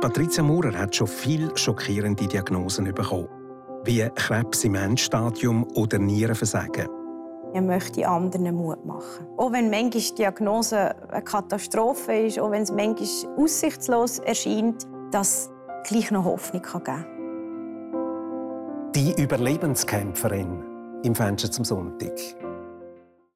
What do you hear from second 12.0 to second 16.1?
ist, auch wenn es manchmal aussichtslos erscheint, dass es